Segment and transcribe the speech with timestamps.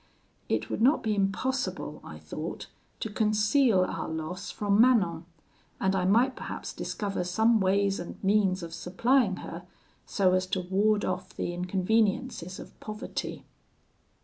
[0.49, 2.65] It would not be impossible, I thought,
[3.01, 5.27] to conceal our loss from Manon;
[5.79, 9.67] and I might perhaps discover some ways and means of supplying her,
[10.07, 13.45] so as to ward off the inconveniences of poverty.